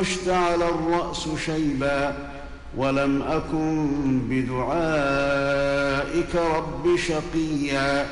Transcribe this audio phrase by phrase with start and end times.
[0.00, 2.14] واشتعل الرأس شيبا
[2.76, 5.54] ولم أكن بدعائك
[6.34, 8.06] رب شقيا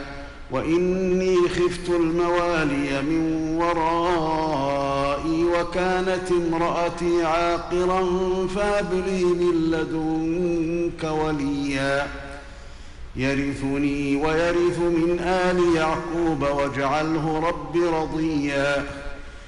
[0.50, 8.06] وإني خفت الموالي من ورائي وكانت امرأتي عاقرا
[8.54, 12.06] فهب لي من لدنك وليا
[13.16, 18.84] يرثني ويرث من آل يعقوب واجعله رب رضيا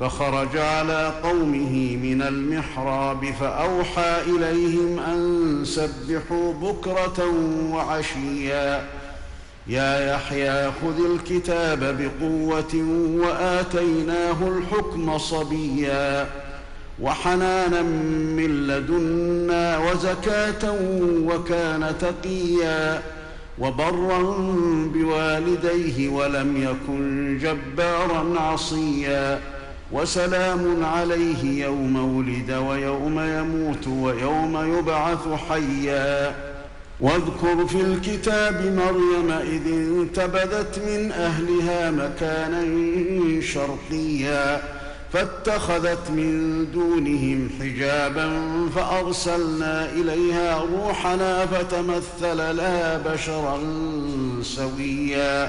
[0.00, 7.34] فخرج على قومه من المحراب فأوحى إليهم أن سبحوا بكرة
[7.72, 8.82] وعشيا.
[9.66, 12.74] يا يحيى خذ الكتاب بقوة
[13.20, 16.26] وآتيناه الحكم صبيا.
[17.00, 20.74] وحنانا من لدنا وزكاة
[21.24, 23.02] وكان تقيا.
[23.58, 24.22] وبرا
[24.94, 29.40] بوالديه ولم يكن جبارا عصيا.
[29.92, 36.34] وسلام عليه يوم ولد ويوم يموت ويوم يبعث حيا.
[37.00, 42.62] واذكر في الكتاب مريم إذ انتبذت من أهلها مكانا
[43.40, 44.62] شرقيا.
[45.12, 48.30] فاتخذت من دونهم حجابا
[48.74, 53.58] فأرسلنا إليها روحنا فتمثل لها بشرا
[54.42, 55.48] سويا.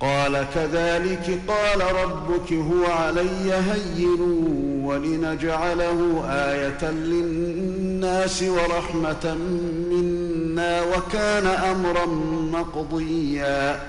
[0.00, 4.20] قال كذلك قال ربك هو علي هين
[4.84, 9.36] ولنجعله آية للناس ورحمة
[9.90, 12.06] منا وكان أمرا
[12.52, 13.80] مقضيا.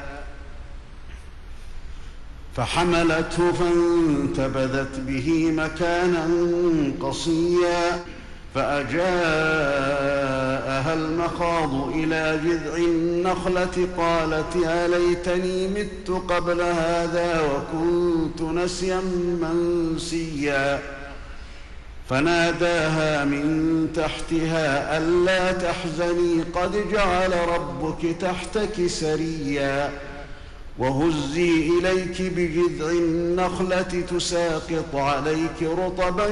[2.56, 6.28] فحملته فانتبذت به مكانا
[7.02, 8.04] قصيا.
[10.78, 19.02] فأجاءها المخاض إلى جذع النخلة قالت يا ليتني مت قبل هذا وكنت نسيا
[19.42, 20.80] منسيا
[22.10, 29.92] فناداها من تحتها ألا تحزني قد جعل ربك تحتك سريا
[30.80, 36.28] وهزي اليك بجذع النخله تساقط عليك رطبا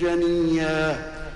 [0.00, 1.15] جنيا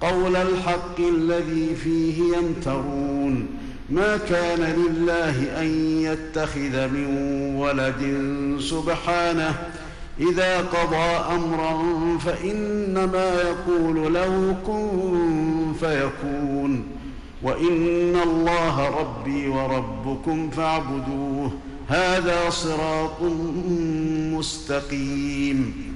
[0.00, 3.46] قول الحق الذي فيه يمترون
[3.90, 7.06] ما كان لله أن يتخذ من
[7.56, 8.02] ولد
[8.60, 9.54] سبحانه
[10.20, 11.78] إذا قضى أمرا
[12.18, 16.84] فإنما يقول له كن فيكون
[17.42, 21.52] وإن الله ربي وربكم فاعبدوه
[21.88, 23.22] هذا صراط
[24.38, 25.89] مستقيم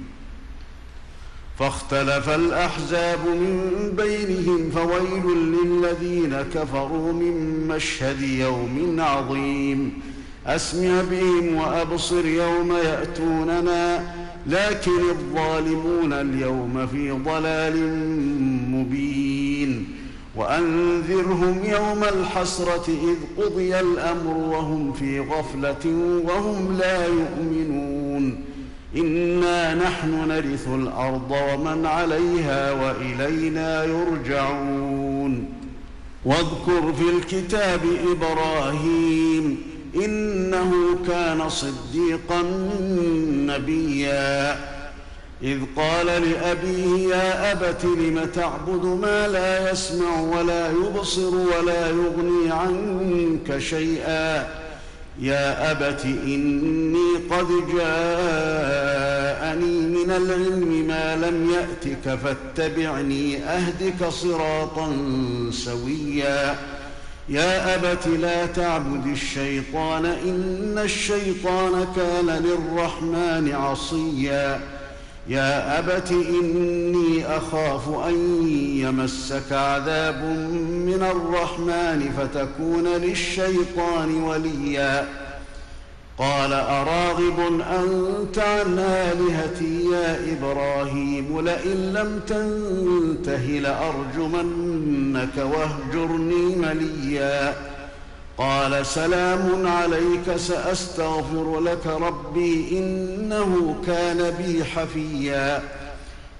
[1.59, 9.93] فاختلف الأحزاب من بينهم فويل للذين كفروا من مشهد يوم عظيم.
[10.47, 14.15] أسمع بهم وأبصر يوم يأتوننا
[14.47, 17.77] لكن الظالمون اليوم في ضلال
[18.71, 19.87] مبين.
[20.35, 25.85] وأنذرهم يوم الحسرة إذ قضي الأمر وهم في غفلة
[26.25, 28.54] وهم لا يؤمنون.
[28.97, 35.45] انا نحن نرث الأرض ومن عليها والينا يرجعون.
[36.25, 37.81] واذكر في الكتاب
[38.11, 39.57] إبراهيم
[39.95, 40.71] انه
[41.07, 42.41] كان صديقا
[43.31, 44.59] نبيا.
[45.43, 53.57] اذ قال لابيه يا ابت لم تعبد ما لا يسمع ولا يبصر ولا يغني عنك
[53.57, 54.47] شيئا.
[55.19, 58.54] يا ابت اني قد من
[60.17, 64.97] العلم ما لم يأتك فاتبعني أهدك صراطا
[65.51, 66.55] سويا.
[67.29, 74.59] يا أبت لا تعبد الشيطان إن الشيطان كان للرحمن عصيا.
[75.27, 78.47] يا أبت إني أخاف أن
[78.77, 80.23] يمسك عذاب
[80.85, 85.24] من الرحمن فتكون للشيطان وليا.
[86.17, 97.53] قال أراغب أنت عن آلهتي يا إبراهيم لئن لم تنته لأرجمنك واهجرني مليا
[98.37, 105.61] قال سلام عليك سأستغفر لك ربي إنه كان بي حفيا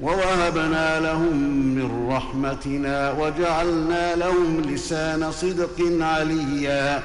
[0.00, 1.36] ووهبنا لهم
[1.74, 7.02] من رحمتنا وجعلنا لهم لسان صدق عليا.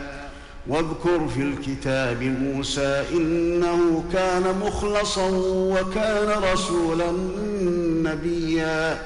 [0.68, 7.12] واذكر في الكتاب موسى إنه كان مخلصا وكان رسولا
[8.12, 9.02] نبيا.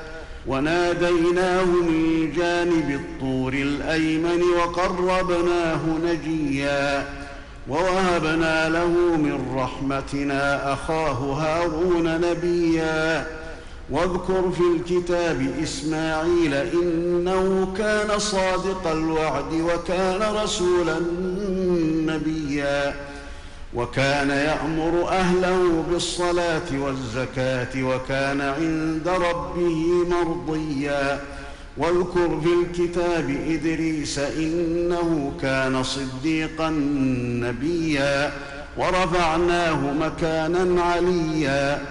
[0.48, 7.06] وناديناه من جانب الطور الأيمن وقربناه نجيا.
[7.70, 8.88] ووهبنا له
[9.18, 13.41] من رحمتنا أخاه هارون نبيا.
[13.92, 21.00] واذكر في الكتاب إسماعيل إنه كان صادق الوعد وكان رسولا
[22.14, 22.96] نبيا
[23.74, 31.20] وكان يأمر أهله بالصلاة والزكاة وكان عند ربه مرضيا.
[31.78, 36.70] واذكر في الكتاب إدريس إنه كان صديقا
[37.44, 38.32] نبيا.
[38.78, 41.82] ورفعناه مكانا عليا.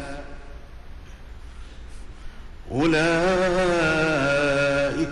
[2.72, 2.90] أولئك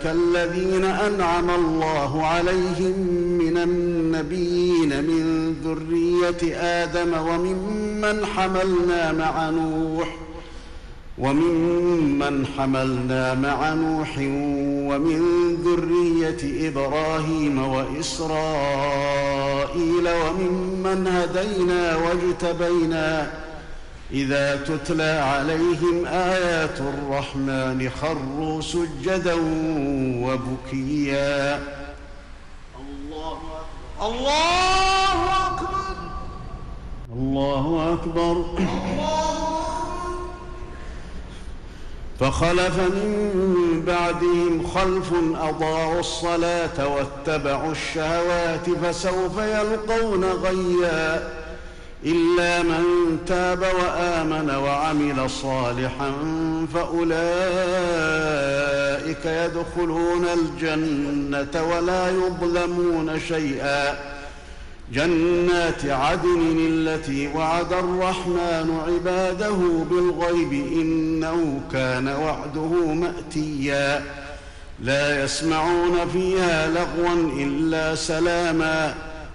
[0.05, 2.99] الذين أنعم الله عليهم
[3.39, 10.17] من النبيين من ذرية آدم وممن حملنا مع نوح
[11.19, 14.19] وممن حملنا مع نوح
[14.89, 18.39] ومن ذرية إبراهيم وإسرائيل
[20.09, 23.31] وممن هدينا واجتبينا
[24.13, 29.35] إذا تتلى عليهم آيات الرحمن خروا سجدا
[30.25, 31.63] وبكيا.
[32.79, 33.97] الله أكبر.
[34.03, 35.95] الله أكبر.
[37.13, 38.45] الله أكبر.
[42.21, 51.38] فخلف من بعدهم خلف أضاعوا الصلاة واتبعوا الشهوات فسوف يلقون غيا.
[52.07, 52.85] إلا من
[53.27, 56.13] تاب وآمن وعمل صالحا
[56.75, 57.19] فأولئك
[59.25, 63.99] يدخلون الجنة ولا يظلمون شيئا.
[64.93, 69.59] جنات عدن التي وعد الرحمن عباده
[69.91, 74.03] بالغيب إنه كان وعده مأتيا.
[74.81, 79.08] لا يسمعون فيها لغوا إلا سلاما.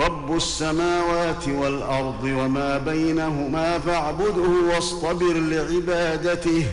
[0.00, 6.66] رب السماوات والأرض وما بينهما فاعبده واصطبر لعبادته.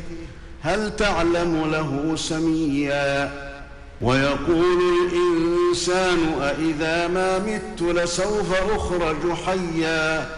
[0.61, 3.31] هل تعلم له سميا؟
[4.01, 10.29] ويقول الإنسان أإذا ما مت لسوف أخرج حيا.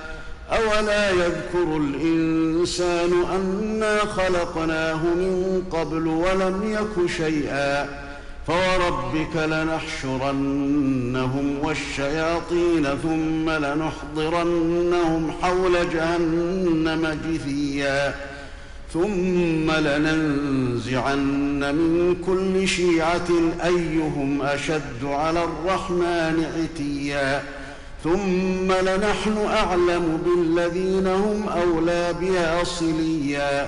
[0.52, 8.05] أولا يذكر الإنسان أنا خلقناه من قبل ولم يك شيئا.
[8.48, 11.06] فوربك لنحشرنهم
[11.64, 18.16] والشياطين ثم لنحضرنهم حول جهنم جثيا
[18.94, 23.28] ثم لننزعن من كل شيعة
[23.66, 27.44] أيهم أشد على الرحمن عتيا
[28.04, 33.68] ثم لنحن أعلم بالذين هم أولى بها صليا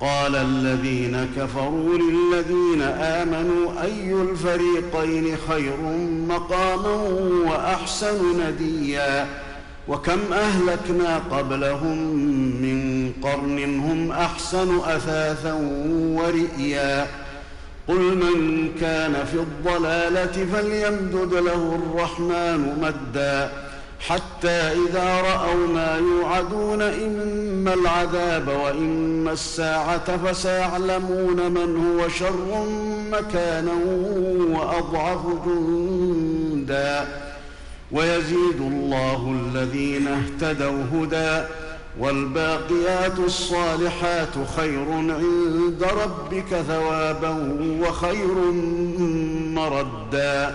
[0.00, 5.76] قال الذين كفروا للذين آمنوا أي الفريقين خير
[6.28, 6.94] مقاما
[7.50, 9.26] وأحسن نديا
[9.88, 11.98] وكم أهلكنا قبلهم
[12.62, 15.52] من قرن هم أحسن أثاثا
[15.96, 17.06] ورئيا
[17.88, 23.65] قل من كان في الضلالة فليمدد له الرحمن مدا
[24.08, 32.66] حتى إذا رأوا ما يوعدون إما العذاب وإما الساعة فسيعلمون من هو شر
[33.12, 33.72] مكانا
[34.58, 37.08] وأضعف جندا.
[37.92, 41.44] ويزيد الله الذين اهتدوا هدى
[42.00, 48.34] والباقيات الصالحات خير عند ربك ثوابا وخير
[49.54, 50.54] مردا.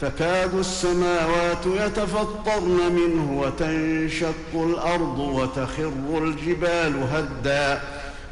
[0.00, 7.80] تكاد السماوات يتفطرن منه وتنشق الأرض وتخر الجبال هدا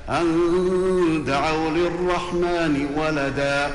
[0.09, 3.71] أن دعوا للرحمن ولدا.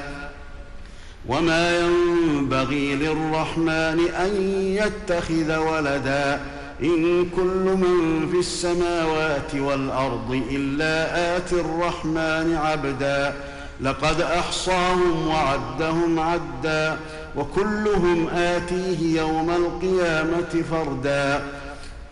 [1.27, 4.31] وما ينبغي للرحمن أن
[4.77, 6.41] يتخذ ولدا
[6.83, 13.33] إن كل من في السماوات والأرض إلا آتي الرحمن عبدا.
[13.81, 16.99] لقد أحصاهم وعدهم عدا.
[17.37, 21.43] وكلهم آتيه يوم القيامة فردا.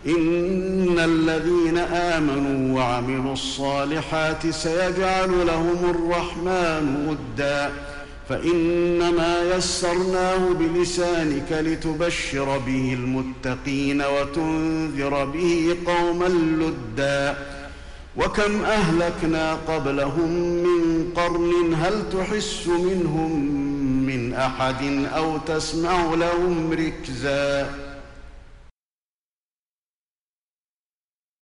[0.06, 7.70] إن الذين آمنوا وعملوا الصالحات سيجعل لهم الرحمن ودا.
[8.28, 17.36] فإنما يسرناه بلسانك لتبشر به المتقين وتنذر به قوما لدا.
[18.16, 23.67] وكم أهلكنا قبلهم من قرن هل تحس منهم
[24.38, 27.70] أحد أو تسمع لهم ركزا